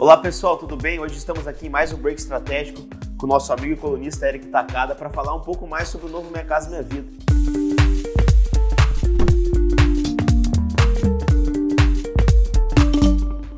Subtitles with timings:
[0.00, 0.98] Olá pessoal, tudo bem?
[0.98, 2.80] Hoje estamos aqui em mais um Break Estratégico
[3.18, 6.10] com o nosso amigo e colunista Eric Takada para falar um pouco mais sobre o
[6.10, 7.06] novo Minha Casa Minha Vida.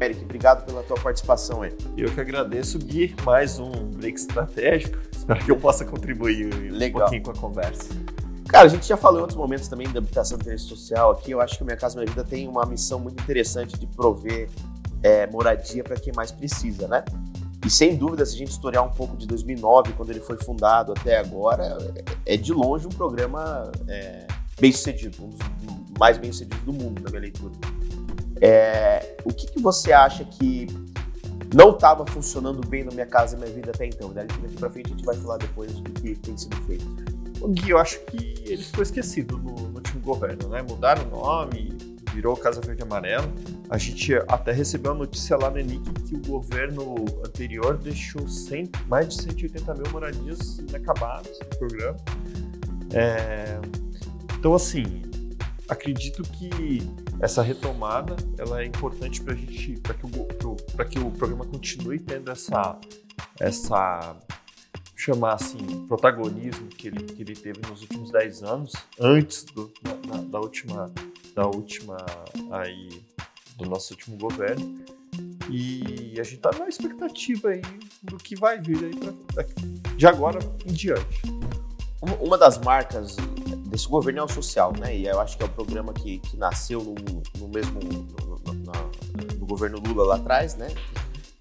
[0.01, 1.73] Eric, obrigado pela tua participação aí.
[1.97, 4.99] Eu que agradeço, Gui, mais um Break Estratégico.
[5.13, 7.03] Espero que eu possa contribuir Legal.
[7.03, 7.95] um pouquinho com a conversa.
[8.49, 11.31] Cara, a gente já falou em outros momentos também da habitação de interesse social aqui.
[11.31, 14.49] Eu acho que o Minha Casa Minha Vida tem uma missão muito interessante de prover
[15.03, 17.05] é, moradia para quem mais precisa, né?
[17.65, 20.93] E sem dúvida, se a gente historiar um pouco de 2009, quando ele foi fundado,
[20.93, 21.79] até agora,
[22.27, 24.27] é de longe um programa é,
[24.61, 25.39] bem sucedido, um dos
[25.99, 27.53] mais bem sucedidos do mundo, na minha leitura.
[28.41, 30.67] É, o que, que, você acha que
[31.55, 34.13] não estava funcionando bem na minha casa e minha vida até então?
[34.13, 36.85] Daqui para frente a gente vai falar depois do que tem sido feito.
[37.41, 40.63] O Gui, eu acho que ele ficou esquecido no, no governo, né?
[40.63, 41.77] Mudaram o nome,
[42.13, 43.33] virou Casa Verde Amarelo.
[43.69, 46.95] A gente até recebeu a notícia lá no ENIC que o governo
[47.25, 51.97] anterior deixou 100, mais de 180 mil moradias inacabadas no programa.
[52.93, 53.59] É,
[54.39, 55.03] então, assim,
[55.69, 56.79] acredito que
[57.21, 62.31] essa retomada ela é importante para gente, para que, o, que o programa continue tendo
[62.31, 62.79] essa,
[63.41, 64.17] essa
[64.97, 65.59] chamar assim,
[65.89, 70.93] protagonismo que ele, que ele teve nos últimos 10 anos, antes do, da, da, última,
[71.35, 71.97] da última
[72.51, 73.03] aí,
[73.57, 74.85] do nosso último governo.
[75.51, 77.63] E a gente está na expectativa aí
[78.03, 79.45] do que vai vir aí pra,
[79.97, 81.23] de agora em diante.
[82.21, 83.17] Uma das marcas
[83.67, 84.97] desse governo é o social, né?
[84.97, 88.73] E eu acho que é o programa que, que nasceu no, no mesmo no, no,
[89.39, 90.69] no, governo Lula lá atrás, né?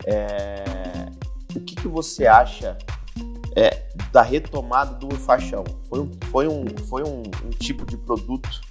[0.06, 1.10] É,
[1.56, 2.78] o que, que você acha
[3.56, 5.64] é, da retomada do faixão.
[5.90, 8.62] Foi um, foi um, foi um, um, tipo de produto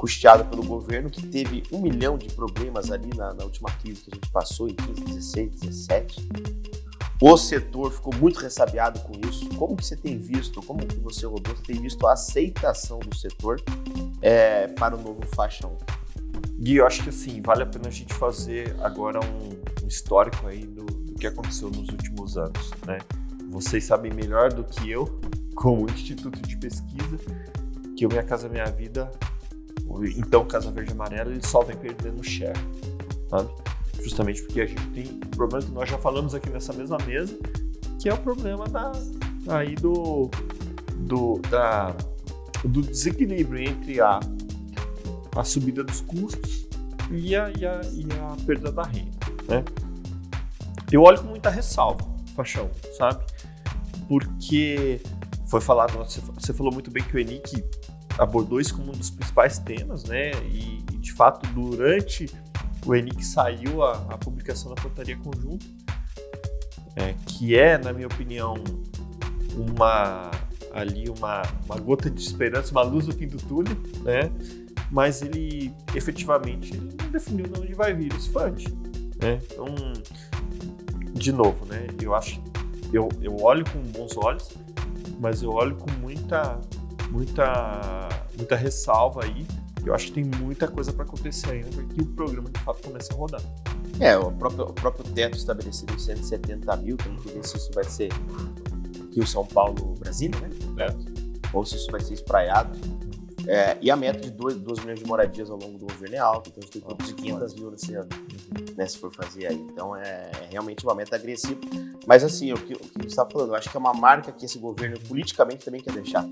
[0.00, 4.10] custeado pelo governo que teve um milhão de problemas ali na, na última crise que
[4.10, 6.28] a gente passou em 15, 16, 17.
[7.20, 9.46] O setor ficou muito ressabiado com isso.
[9.50, 13.62] Como que você tem visto, como que você, Rodolfo, tem visto a aceitação do setor
[14.22, 15.76] é, para o novo faixão?
[16.58, 20.46] Gui, eu acho que assim, vale a pena a gente fazer agora um, um histórico
[20.46, 22.98] aí do, do que aconteceu nos últimos anos, né?
[23.50, 25.20] vocês sabem melhor do que eu,
[25.54, 27.18] como instituto de pesquisa,
[27.94, 29.10] que o Minha Casa Minha Vida,
[30.16, 32.58] então Casa Verde Amarela, ele só vem perdendo share,
[33.28, 33.50] sabe?
[34.02, 37.36] Justamente porque a gente tem um problema que nós já falamos aqui nessa mesma mesa,
[38.00, 38.92] que é o problema da,
[39.48, 40.30] aí do,
[40.96, 41.94] do, da,
[42.64, 44.20] do desequilíbrio entre a,
[45.36, 46.66] a subida dos custos
[47.10, 49.64] e a, e a, e a perda da renda, né?
[50.90, 52.04] Eu olho com muita ressalva,
[52.34, 53.24] Faixão, sabe?
[54.10, 55.00] porque
[55.46, 55.96] foi falado,
[56.34, 57.64] você falou muito bem que o ENIC
[58.20, 60.30] abordou isso como um dos principais temas, né?
[60.50, 62.30] E, e de fato, durante
[62.84, 65.66] o ENIC saiu a, a publicação da portaria conjunta,
[66.96, 68.54] é, que é, na minha opinião,
[69.56, 70.30] uma
[70.72, 74.30] ali uma, uma gota de esperança, uma luz no fim do túnel, né?
[74.90, 78.66] Mas ele efetivamente ele não definiu de onde vai vir esse fund,
[79.20, 79.40] né?
[79.50, 79.66] Então,
[81.12, 81.86] de novo, né?
[82.00, 82.40] Eu acho
[82.92, 84.48] eu, eu olho com bons olhos,
[85.20, 86.60] mas eu olho com muita,
[87.10, 89.46] muita, muita ressalva aí.
[89.84, 92.82] Eu acho que tem muita coisa para acontecer ainda para que o programa de fato
[92.82, 93.42] comece a rodar.
[93.98, 97.84] É, o próprio, o próprio teto estabelecido em 170 mil, que ver se isso vai
[97.84, 98.10] ser
[99.12, 100.50] Rio, São Paulo, Brasília, né?
[100.78, 101.56] É.
[101.56, 102.78] Ou se isso vai ser espraiado.
[103.46, 106.18] É, e a meta de 2, 2 milhões de moradias ao longo do governo é
[106.18, 108.08] alta, então a gente tem que produzir 500 mil nesse ano,
[108.76, 109.56] né, se for fazer aí.
[109.56, 111.58] Então é, é realmente uma meta agressiva.
[112.06, 114.30] Mas assim, o que, o que você está falando, eu acho que é uma marca
[114.30, 116.28] que esse governo politicamente também quer deixar.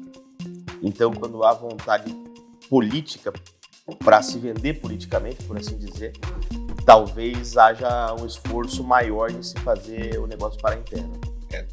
[0.82, 2.14] Então, quando há vontade
[2.68, 3.32] política
[4.04, 6.12] para se vender politicamente, por assim dizer,
[6.84, 11.12] talvez haja um esforço maior de se fazer o negócio para a interna.
[11.52, 11.66] É.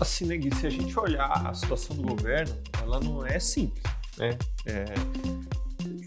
[0.00, 3.82] Assim, né, Gui, se a gente olhar a situação do governo, ela não é simples
[4.20, 4.36] né?
[4.66, 4.84] É,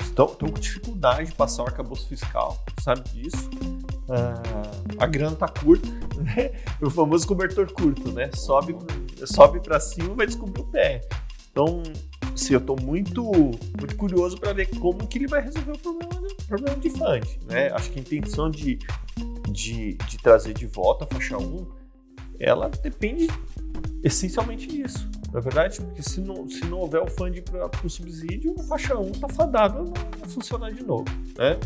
[0.01, 3.49] estão, estão com dificuldade de passar o arcabouço fiscal, sabe disso?
[4.09, 5.87] Ah, a grana tá curta,
[6.21, 6.51] né?
[6.81, 8.29] O famoso cobertor curto, né?
[8.35, 8.75] Sobe,
[9.25, 11.01] sobe para cima vai descobrir o pé.
[11.51, 11.81] Então,
[12.33, 16.27] assim, eu estou muito, muito curioso para ver como que ele vai resolver o problema,
[16.27, 17.71] o problema de fund, né?
[17.71, 18.79] Acho que a intenção de,
[19.49, 21.67] de, de trazer de volta a faixa 1,
[22.39, 23.27] ela depende
[24.03, 25.09] essencialmente disso.
[25.31, 28.63] Na é verdade, porque se não, se não houver o fundo para o subsídio, a
[28.63, 29.83] faixa 1 está fadada
[30.21, 31.05] a funcionar de novo.
[31.37, 31.59] Né?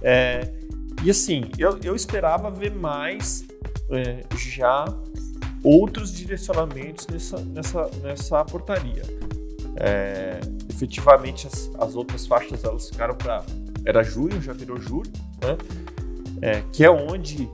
[0.00, 0.52] É,
[1.02, 3.44] e assim, eu, eu esperava ver mais
[3.90, 4.84] é, já
[5.64, 9.02] outros direcionamentos nessa, nessa, nessa portaria.
[9.76, 13.44] É, efetivamente, as, as, outras faixas elas ficaram para.
[13.84, 15.10] Era junho, já virou julho,
[15.40, 15.56] né?
[16.40, 17.48] É, que é onde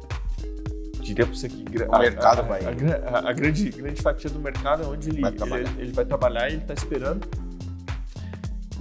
[1.00, 2.60] diria para você que o a, mercado a, vai.
[2.64, 6.04] A, a, grande, grande fatia do mercado é onde ele vai trabalhar, ele, ele vai
[6.04, 7.26] trabalhar e ele está esperando.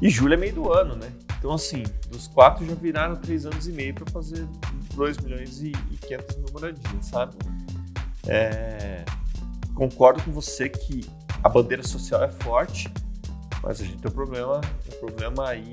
[0.02, 1.12] E julho é meio do ano, né?
[1.40, 4.48] Então, assim, dos quatro já viraram três anos e meio para fazer
[4.96, 7.36] 2 milhões e, e 500 mil moradias, sabe?
[8.28, 9.06] É,
[9.74, 11.08] concordo com você que
[11.44, 12.92] a bandeira social é forte,
[13.68, 15.70] mas a gente tem um problema, um problema aí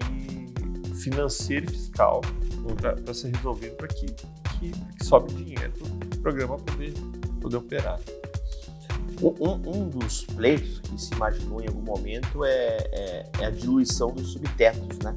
[1.00, 2.22] financeiro e fiscal
[2.76, 6.92] para ser resolvido para que, que, que sobe dinheiro para o programa poder,
[7.40, 8.00] poder operar.
[9.22, 14.10] Um, um, dos pleitos que se imaginou em algum momento é, é, é, a diluição
[14.10, 15.16] dos subtetos, né?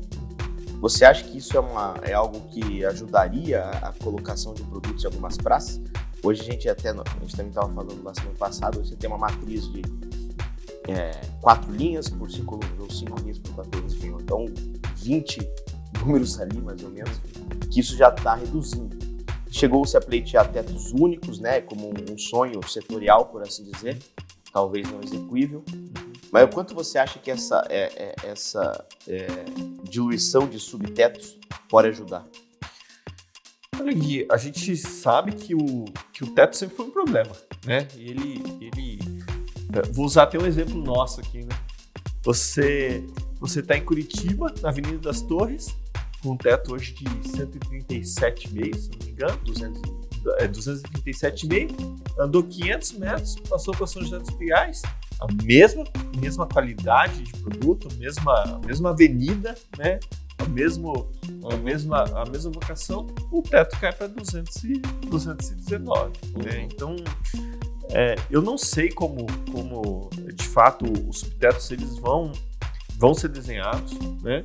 [0.79, 5.07] Você acha que isso é, uma, é algo que ajudaria a, colocação de produtos em
[5.07, 5.81] algumas praças?
[6.21, 9.17] Hoje a gente até, a gente também estava falando na semana passada, você tem uma
[9.17, 9.81] matriz de
[10.87, 11.11] é,
[11.41, 14.45] quatro linhas por cinco números, ou cinco linhas por quatro linhas, enfim, então
[14.95, 15.39] 20
[15.99, 17.19] números ali, mais ou menos,
[17.71, 18.97] que isso já está reduzindo.
[19.49, 23.97] Chegou-se a pleitear tetos únicos, né, como um sonho setorial, por assim dizer,
[24.51, 25.63] talvez não execuível,
[26.31, 29.27] mas o quanto você acha que essa, é, é, essa é,
[29.83, 31.37] diluição de subtetos
[31.69, 32.27] pode ajudar?
[33.79, 37.31] Olha, Gui, a gente sabe que o, que o teto sempre foi um problema,
[37.65, 37.87] né?
[37.95, 39.16] Ele, ele...
[39.73, 41.55] É, vou usar até um exemplo nosso aqui, né?
[42.23, 43.05] Você
[43.39, 45.75] você está em Curitiba, na Avenida das Torres,
[46.21, 49.81] com um teto hoje de 137,5, se não me engano, 200,
[50.39, 54.81] é, 237,5, andou 500 metros, passou para São José dos Pinhais,
[55.19, 55.83] a mesma,
[56.19, 59.99] mesma qualidade de produto, a mesma, mesma avenida, né?
[60.39, 61.09] A, mesmo,
[61.51, 66.11] a, mesma, a mesma vocação, o teto cai para 219.
[66.35, 66.67] Né?
[66.71, 66.95] Então,
[67.91, 72.31] é, eu não sei como, como, de fato, os subtetos eles vão,
[72.97, 74.43] vão ser desenhados, né?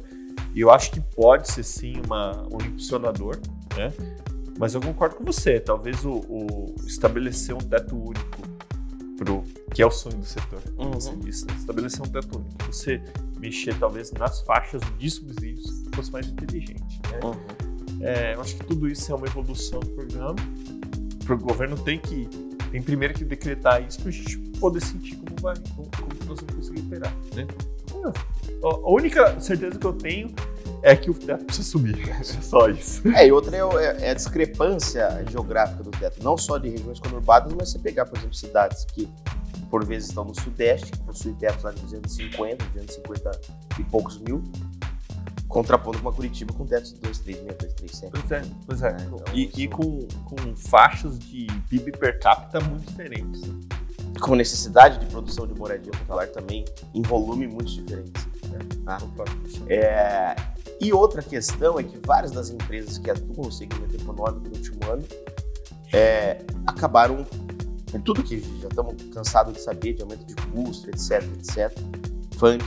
[0.54, 3.38] E eu acho que pode ser sim uma, um impulsionador,
[3.76, 3.92] né?
[4.58, 5.58] Mas eu concordo com você.
[5.58, 8.42] Talvez o, o estabelecer um teto único
[9.16, 9.42] pro
[9.74, 10.90] que é o sonho do setor, uhum.
[10.92, 11.54] você disse, né?
[11.56, 13.02] estabelecer um teto único, você
[13.38, 17.00] mexer talvez nas faixas de subsídios fosse mais inteligente.
[17.10, 17.20] Né?
[17.24, 18.02] Uhum.
[18.02, 20.36] É, eu acho que tudo isso é uma evolução do programa.
[21.28, 22.28] O governo tem que
[22.72, 26.40] tem primeiro que decretar isso para a gente poder sentir como vai, como, como nós
[26.40, 27.46] vamos conseguir operar, né?
[28.64, 30.34] A única certeza que eu tenho
[30.82, 31.98] é que o teto precisa subir.
[32.08, 33.06] É só isso.
[33.08, 36.98] É, e outra é, é, é, a discrepância geográfica do teto, não só de regiões
[36.98, 39.08] conurbadas, mas você pegar, por exemplo, cidades que
[39.70, 43.40] por vezes estão no Sudeste, que possuem tetos lá de 250, 250
[43.78, 44.42] e poucos mil,
[45.52, 48.10] contrapondo com uma Curitiba com tetos de 236, 237.
[48.10, 48.88] Pois é, pois é.
[48.88, 49.60] é então, e, isso...
[49.60, 53.42] e com, com faixas de PIB per capita muito diferentes.
[54.20, 56.64] Com necessidade de produção de moradia popular também
[56.94, 58.26] em volume muito diferentes.
[58.48, 58.58] Né?
[58.86, 58.98] Ah.
[59.68, 60.36] É,
[60.80, 64.78] e outra questão é que várias das empresas que atuam no segmento econômico no último
[64.90, 65.04] ano
[65.92, 67.26] é, acabaram
[67.92, 71.78] é tudo que já estamos cansados de saber, de aumento de custo, etc, etc,
[72.38, 72.62] fund,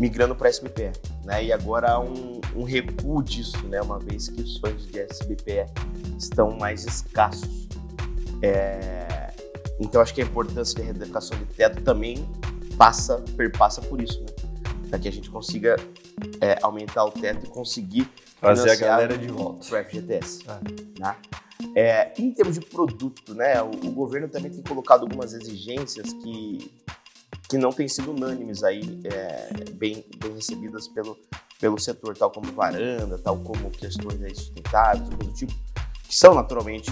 [0.00, 1.11] migrando para SBPE.
[1.24, 1.44] Né?
[1.44, 3.80] E agora há um, um, recuo disso, né?
[3.80, 5.66] uma vez que os fundos de SBPE
[6.18, 7.68] estão mais escassos.
[8.42, 9.32] É...
[9.78, 12.28] Então acho que a importância da reeducação de teto também
[12.76, 14.26] passa, perpassa por isso, né?
[14.88, 15.76] para que a gente consiga
[16.40, 18.08] é, aumentar o teto e conseguir
[18.40, 20.40] fazer a galera de volta para o FGTS.
[20.48, 20.60] Ah.
[20.98, 21.16] Né?
[21.74, 26.72] É, em termos de produto, né, o, o, governo também tem colocado algumas exigências que,
[27.52, 31.18] que não têm sido unânimes aí, é, bem, bem recebidas pelo,
[31.60, 35.52] pelo setor, tal como varanda, tal como questões aí sustentáveis, coisa do tipo,
[36.08, 36.90] que são naturalmente,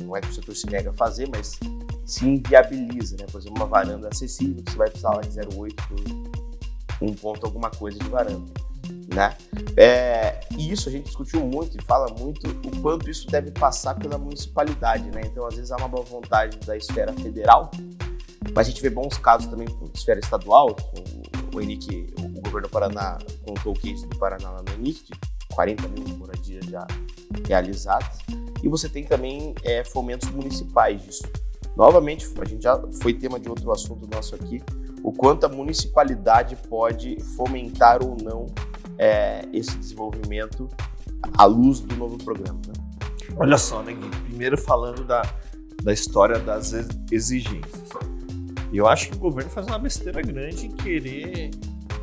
[0.00, 1.60] não é que o setor se nega a fazer, mas
[2.06, 3.26] se inviabiliza, né?
[3.30, 7.44] Por exemplo, uma varanda acessível, que você vai precisar lá de 0,8 por um ponto
[7.44, 8.50] alguma coisa de varanda
[9.14, 9.36] né?
[9.76, 13.94] É, e isso a gente discutiu muito e fala muito o quanto isso deve passar
[13.94, 15.22] pela municipalidade, né?
[15.24, 17.70] Então, às vezes há uma boa vontade da esfera federal,
[18.56, 20.74] mas a gente vê bons casos também na esfera estadual.
[21.54, 25.46] O, o o, governo do Paraná contou o case do Paraná lá no ENIC, de
[25.54, 26.86] 40 mil moradias já
[27.46, 28.18] realizadas.
[28.62, 31.22] E você tem também é, fomentos municipais disso.
[31.76, 34.62] Novamente, a gente já foi tema de outro assunto nosso aqui,
[35.02, 38.46] o quanto a municipalidade pode fomentar ou não
[38.98, 40.66] é, esse desenvolvimento
[41.36, 42.60] à luz do novo programa.
[42.66, 42.74] Né?
[43.36, 44.08] Olha só, né, Gui?
[44.28, 45.22] Primeiro falando da,
[45.82, 46.72] da história das
[47.12, 48.15] exigências.
[48.72, 51.50] Eu acho que o governo faz uma besteira grande em querer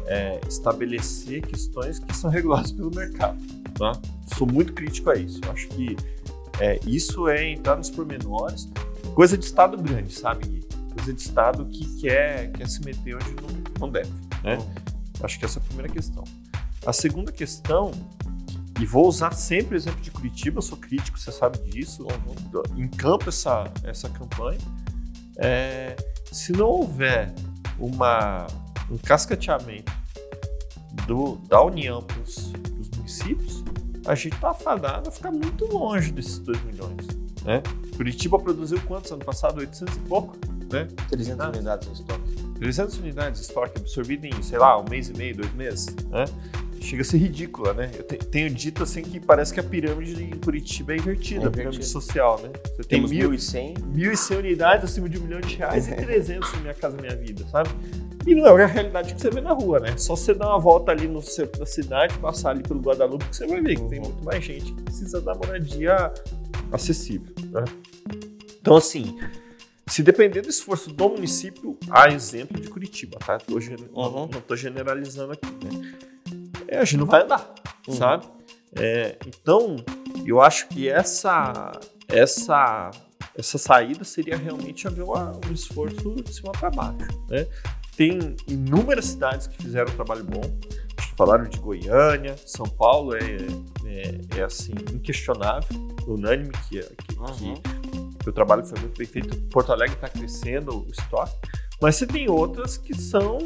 [0.07, 3.41] é, estabelecer questões que são reguladas pelo mercado.
[3.77, 3.93] Tá?
[4.37, 5.39] Sou muito crítico a isso.
[5.43, 5.95] Eu acho que
[6.59, 8.69] é, isso é entrar nos pormenores.
[9.15, 10.63] Coisa de Estado grande, sabe, Gui?
[10.93, 14.11] Coisa de Estado que quer, quer se meter onde não, não deve.
[14.43, 14.57] Né?
[15.21, 16.23] Acho que essa é a primeira questão.
[16.85, 17.91] A segunda questão,
[18.79, 22.83] e vou usar sempre o exemplo de Curitiba, eu sou crítico, você sabe disso, uhum.
[22.83, 24.59] encampo essa, essa campanha.
[25.37, 25.95] É,
[26.33, 27.31] se não houver
[27.79, 28.47] uma,
[28.89, 29.91] um cascateamento
[31.05, 32.51] do, da União para os
[32.97, 33.63] municípios,
[34.05, 37.07] a gente está afadado a ficar muito longe desses 2 milhões.
[37.43, 37.61] Né?
[37.95, 39.59] Curitiba produziu quantos ano passado?
[39.59, 40.35] 800 e pouco?
[40.71, 40.87] Né?
[41.09, 42.35] 300 unidades em estoque.
[42.55, 45.95] 300 unidades de estoque absorvido em, sei lá, um mês e meio, dois meses.
[46.09, 46.25] Né?
[46.83, 47.89] Chega a ser ridícula, né?
[47.97, 51.51] Eu tenho dito assim que parece que a pirâmide em Curitiba é invertida, é a
[51.51, 52.49] pirâmide social, né?
[52.75, 56.61] Você tem mil, 1.100 1.100 unidades acima de um milhão de reais e 300 no
[56.61, 57.69] Minha Casa Minha Vida, sabe?
[58.27, 59.97] E não é a realidade que você vê na rua, né?
[59.97, 63.35] Só você dar uma volta ali no centro da cidade, passar ali pelo Guadalupe, que
[63.35, 66.13] você vai ver que tem muito mais gente que precisa da moradia
[66.71, 67.63] acessível, né?
[68.61, 69.17] Então, assim,
[69.87, 73.37] se depender do esforço do município, há exemplo de Curitiba, tá?
[73.49, 74.29] Uhum.
[74.31, 76.12] Não estou generalizando aqui, né?
[76.73, 77.53] É, a gente não vai andar,
[77.87, 77.93] uhum.
[77.93, 78.25] sabe?
[78.75, 79.75] É, então,
[80.25, 81.71] eu acho que essa,
[82.07, 82.89] essa,
[83.37, 87.45] essa saída seria realmente haver um esforço de cima para baixo, né?
[87.95, 90.41] Tem inúmeras cidades que fizeram um trabalho bom.
[91.15, 93.19] Falaram de Goiânia, São Paulo é,
[93.85, 95.77] é, é assim, inquestionável,
[96.07, 97.53] unânime que, que, uhum.
[97.53, 99.37] que, que, o trabalho foi muito bem feito.
[99.49, 101.37] Porto Alegre está crescendo o estoque,
[101.79, 103.37] mas você tem outras que são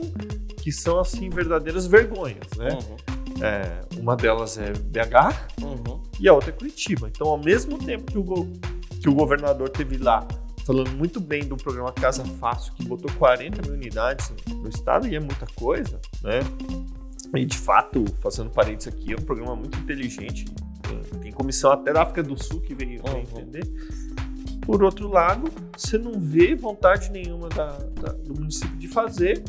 [0.62, 2.69] que são assim verdadeiras vergonhas, né?
[2.72, 3.16] Uhum.
[3.41, 6.01] É, uma delas é BH uhum.
[6.20, 7.08] e a outra é Curitiba.
[7.08, 8.24] Então, ao mesmo tempo que o,
[9.00, 10.27] que o governador teve lá
[10.65, 15.15] falando muito bem do programa Casa Fácil, que botou 40 mil unidades no estado, e
[15.15, 16.39] é muita coisa, né?
[17.34, 20.46] E de fato, fazendo parênteses aqui, é um programa muito inteligente.
[21.22, 23.20] Tem comissão até da África do Sul que veio, uhum.
[23.20, 23.65] entender.
[24.62, 29.41] Por outro lado, você não vê vontade nenhuma da, da, do município de fazer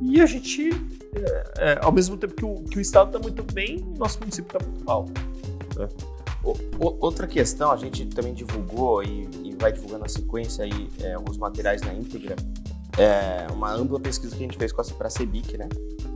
[0.00, 0.70] e a gente
[1.16, 4.18] é, é, ao mesmo tempo que o, que o Estado está muito bem, o nosso
[4.20, 5.06] município está muito mal.
[5.76, 5.88] Né?
[6.42, 11.14] O, outra questão, a gente também divulgou e, e vai divulgando na sequência aí é,
[11.14, 12.36] alguns materiais na íntegra,
[12.98, 15.68] é uma ampla pesquisa que a gente fez com a, para a CEBIC, né?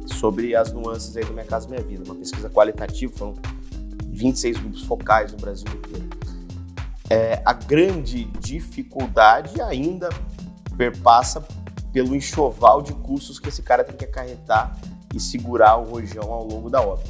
[0.06, 2.04] Sobre as nuances aí do Minha Casa Minha Vida.
[2.04, 3.34] Uma pesquisa qualitativa, foram
[4.06, 6.08] 26 grupos focais no Brasil inteiro.
[7.10, 10.08] É, a grande dificuldade ainda
[10.76, 11.40] perpassa
[11.92, 14.78] pelo enxoval de custos que esse cara tem que acarretar
[15.14, 17.06] e segurar o rojão ao longo da obra.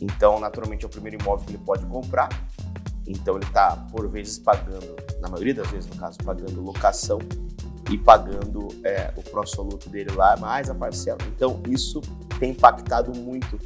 [0.00, 2.28] Então, naturalmente, é o primeiro imóvel que ele pode comprar.
[3.06, 7.18] Então, ele está, por vezes, pagando, na maioria das vezes, no caso, pagando locação
[7.90, 11.18] e pagando é, o pró-soluto dele lá, mais a parcela.
[11.34, 12.00] Então, isso
[12.38, 13.58] tem impactado muito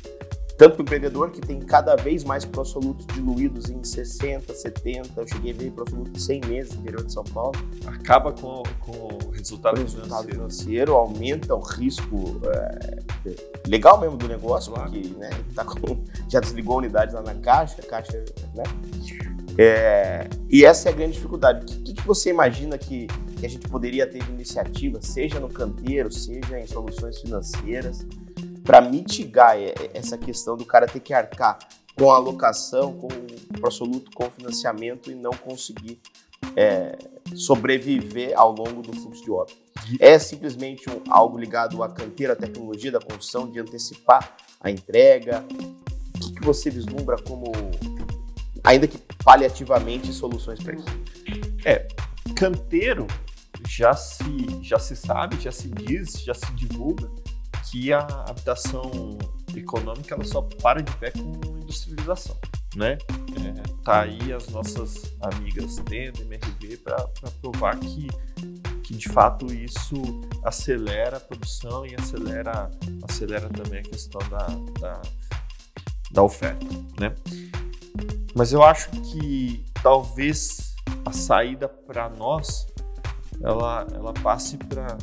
[0.62, 5.52] tanto o empreendedor que tem cada vez mais prosolutos diluídos em 60, 70, eu cheguei
[5.52, 7.58] a ver prosolutos de 100 meses no interior de São Paulo.
[7.84, 10.32] Acaba com, com o resultado, o resultado financeiro.
[10.32, 10.94] financeiro.
[10.94, 13.00] aumenta o risco é,
[13.66, 14.88] legal mesmo do negócio, claro.
[14.88, 18.62] porque né, tá com, já desligou a unidade lá na caixa, caixa, né?
[19.58, 21.74] É, e essa é a grande dificuldade.
[21.74, 25.48] O que, que você imagina que, que a gente poderia ter de iniciativa, seja no
[25.48, 28.06] canteiro, seja em soluções financeiras,
[28.64, 29.56] para mitigar
[29.92, 31.58] essa questão do cara ter que arcar
[31.96, 36.00] com a alocação, com o prosoluto, com o financiamento e não conseguir
[36.56, 36.96] é,
[37.34, 39.54] sobreviver ao longo do fluxo de obra.
[40.00, 45.44] É simplesmente um, algo ligado à canteira, à tecnologia da construção, de antecipar a entrega.
[46.16, 47.52] O que, que você vislumbra como,
[48.64, 50.86] ainda que paliativamente, soluções para isso?
[51.64, 51.86] É,
[52.34, 53.06] canteiro
[53.68, 54.24] já se,
[54.62, 57.10] já se sabe, já se diz, já se divulga
[57.72, 58.90] que a habitação
[59.56, 62.36] econômica ela só para de pé com industrialização,
[62.76, 62.98] né?
[63.34, 67.08] É, tá aí as nossas amigas dentro MRV para
[67.40, 68.08] provar que,
[68.82, 69.94] que de fato isso
[70.44, 72.70] acelera a produção e acelera,
[73.08, 74.46] acelera também a questão da,
[74.78, 75.02] da,
[76.10, 76.66] da oferta,
[77.00, 77.14] né?
[78.34, 80.74] Mas eu acho que talvez
[81.06, 82.66] a saída para nós
[83.40, 84.96] ela, ela passe para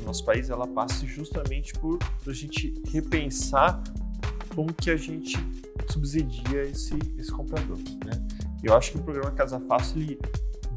[0.00, 3.82] o nosso país, ela passe justamente por a gente repensar
[4.54, 5.36] como que a gente
[5.88, 7.78] subsidia esse, esse comprador.
[8.04, 8.12] Né?
[8.62, 10.18] Eu acho que o programa Casa Fácil ele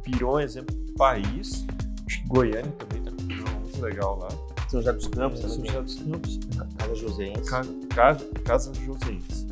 [0.05, 1.65] virou um exemplo do país.
[2.05, 4.29] Acho que Goiânia também está com um programa muito legal lá.
[4.69, 6.39] São José dos Campos, São José dos Campos.
[6.77, 7.49] Casa Joséense.
[7.49, 9.47] Casa, casa, casa Joséense.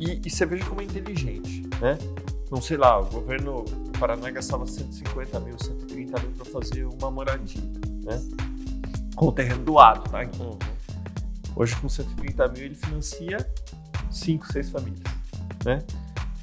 [0.00, 1.96] E, e você veja como é inteligente, né?
[2.50, 3.64] Não sei lá, o governo
[3.98, 7.62] Paraná gastava 150 mil, 130 mil para fazer uma moradia,
[8.04, 8.20] né?
[9.16, 10.22] Com o terreno doado, tá?
[10.38, 10.58] Uhum.
[11.56, 13.38] Hoje, com 130 mil, ele financia
[14.10, 15.02] 5, 6 famílias,
[15.64, 15.78] né?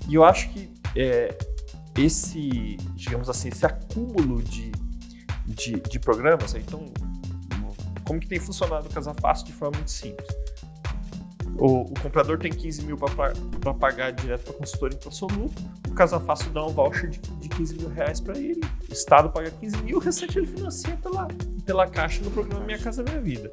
[0.07, 1.37] E eu acho que é,
[1.97, 4.71] esse, digamos assim, esse acúmulo de,
[5.45, 6.85] de, de programas, então,
[8.05, 10.27] como que tem funcionado o Casa Fácil de forma muito simples?
[11.61, 15.93] o, o comprador tem 15 mil para pagar direto para a consultora em absoluto, o
[15.93, 19.51] Casa Fácil dá um voucher de, de 15 mil reais para ele, o Estado paga
[19.51, 21.27] 15 mil, o restante ele financia pela,
[21.65, 23.49] pela caixa no programa Minha Casa Minha Vida.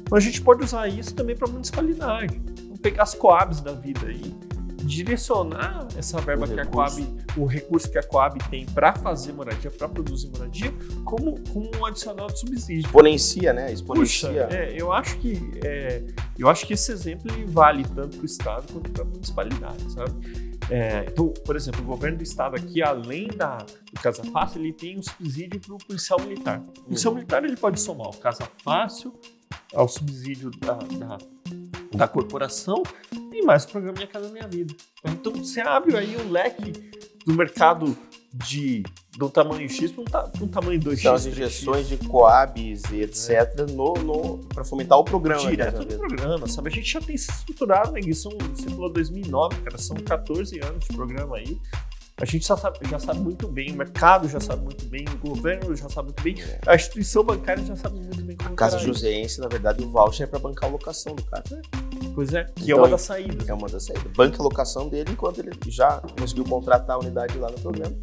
[0.00, 2.40] Então a gente pode usar isso também para municipalidade.
[2.62, 4.34] Vamos pegar as coabs da vida aí,
[4.82, 7.00] direcionar essa verba o que recurso.
[7.00, 10.72] a Coab, o recurso que a Coab tem para fazer moradia, para produzir moradia,
[11.06, 12.84] como, como um adicional de subsídio.
[12.86, 13.72] Exponencia, né?
[13.72, 14.28] Exponencia.
[14.28, 16.04] Puxa, é, eu acho que é,
[16.38, 20.53] eu acho que esse exemplo vale tanto para o estado quanto para a municipalidade, sabe?
[20.70, 24.72] É, então, por exemplo, o governo do estado aqui, além da, do Casa Fácil, ele
[24.72, 26.60] tem um subsídio para o policial militar.
[26.78, 27.18] O policial uhum.
[27.18, 29.12] militar ele pode somar o Casa Fácil
[29.74, 31.18] ao subsídio da, da,
[31.92, 32.82] da corporação
[33.32, 34.74] e mais o programa Minha Casa Minha Vida.
[35.04, 36.72] Então você abre aí um leque
[37.26, 37.96] do mercado
[38.34, 38.82] de
[39.16, 41.02] do tamanho X para um, ta, um, tamanho 2X.
[41.02, 43.30] São as injeções de Coabs e etc.
[43.30, 43.72] É.
[43.72, 45.48] no, no, para fomentar o programa.
[45.48, 46.68] Direto no programa, sabe?
[46.68, 48.00] A gente já tem se estruturado, né?
[48.12, 51.60] São, você falou 2009, cara, são 14 anos de programa aí.
[52.16, 55.28] A gente já sabe, já sabe muito bem, o mercado já sabe muito bem, o
[55.28, 56.60] governo já sabe muito bem, é.
[56.64, 60.24] a instituição bancária já sabe muito bem como A Casa Joseense, na verdade, o voucher
[60.24, 61.42] é para bancar a locação do cara.
[62.14, 63.48] Pois é, que então, é uma das saídas.
[63.48, 64.12] É uma das saídas.
[64.12, 67.96] Banca a locação dele enquanto ele já conseguiu contratar a unidade lá no programa.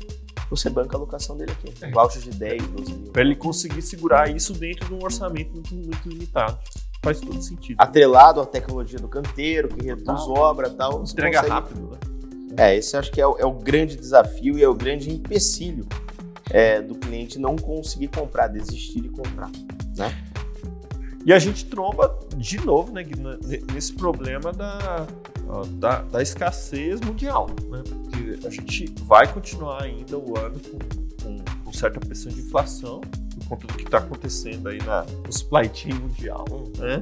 [0.51, 1.73] Você banca a locação dele aqui.
[1.81, 1.89] É.
[1.89, 3.11] Voucher de 10, 12 mil.
[3.11, 6.59] Para ele conseguir segurar isso dentro de um orçamento muito, muito limitado
[7.03, 7.77] faz todo sentido.
[7.79, 11.01] Atrelado à tecnologia do canteiro, que reduz obra e tal.
[11.01, 11.49] Entrega consegue...
[11.49, 11.97] rápido, né?
[12.57, 15.87] É, esse acho que é o, é o grande desafio e é o grande empecilho
[16.49, 19.49] é, do cliente não conseguir comprar, desistir de comprar,
[19.97, 20.23] né?
[21.25, 23.03] E a gente tromba de novo né,
[23.73, 25.05] nesse problema da,
[25.77, 27.83] da, da escassez mundial, né?
[27.87, 30.79] Porque a gente vai continuar ainda o ano com,
[31.23, 35.31] com, com certa pressão de inflação por conta do que está acontecendo aí na, no
[35.31, 36.45] supply chain mundial,
[36.77, 36.99] né?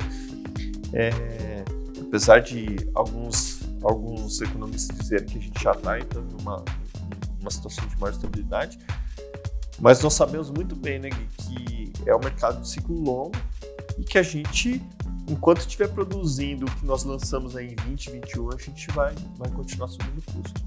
[0.93, 1.63] É,
[2.01, 6.63] apesar de alguns alguns economistas dizerem que a gente já está entrando numa,
[7.39, 8.77] numa situação de maior estabilidade,
[9.79, 13.31] mas nós sabemos muito bem né, que é um mercado de ciclo longo
[13.99, 14.81] e que a gente,
[15.27, 19.89] enquanto estiver produzindo o que nós lançamos aí em 2021, a gente vai, vai continuar
[19.89, 20.61] subindo o custo.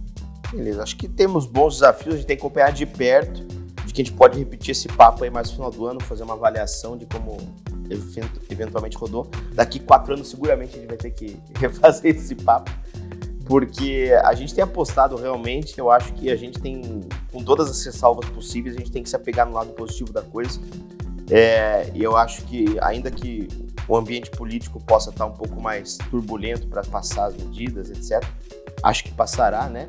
[0.52, 3.42] Beleza, acho que temos bons desafios, a gente tem que acompanhar de perto,
[3.86, 6.22] de que a gente pode repetir esse papo aí mais no final do ano, fazer
[6.24, 7.38] uma avaliação de como
[8.50, 9.28] eventualmente rodou.
[9.54, 12.70] Daqui quatro anos, seguramente, a gente vai ter que refazer esse papo
[13.44, 17.84] porque a gente tem apostado realmente, eu acho que a gente tem, com todas as
[17.84, 20.60] ressalvas possíveis, a gente tem que se apegar no lado positivo da coisa.
[21.34, 23.48] É, eu acho que, ainda que
[23.88, 28.22] o ambiente político possa estar um pouco mais turbulento para passar as medidas, etc.,
[28.82, 29.86] acho que passará, né?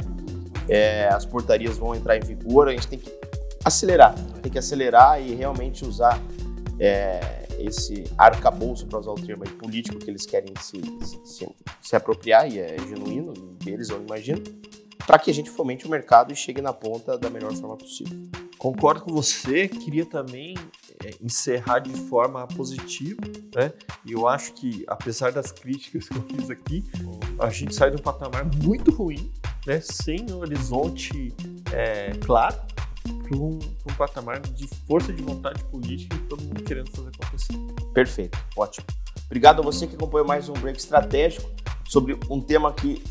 [0.70, 3.12] É, as portarias vão entrar em vigor, a gente tem que
[3.66, 6.18] acelerar, tem que acelerar e realmente usar
[6.80, 10.82] é, esse arcabouço, para usar o termo político que eles querem se,
[11.26, 11.50] se,
[11.82, 14.42] se apropriar, e é genuíno deles, eu imagino,
[15.06, 18.18] para que a gente fomente o mercado e chegue na ponta da melhor forma possível.
[18.58, 20.56] Concordo com você, queria também
[21.22, 23.22] encerrar de forma positiva,
[23.56, 23.72] né?
[24.06, 26.84] E eu acho que, apesar das críticas que eu fiz aqui,
[27.40, 29.32] a gente sai de um patamar muito ruim,
[29.66, 29.80] né?
[29.82, 31.34] Sem um horizonte
[31.72, 32.56] é, claro,
[33.04, 37.54] para um, um, patamar de força de vontade política e todo mundo querendo fazer acontecer.
[37.94, 38.86] Perfeito, ótimo.
[39.26, 41.50] Obrigado a você que acompanhou mais um break estratégico
[41.86, 43.04] sobre um tema que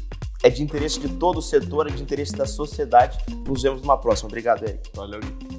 [0.42, 3.18] é de interesse de todo o setor, é de interesse da sociedade.
[3.46, 4.28] Nos vemos numa próxima.
[4.28, 4.90] Obrigado, Eric.
[4.94, 5.51] Valeu, Gui.